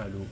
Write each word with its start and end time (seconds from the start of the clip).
Allô. 0.00 0.26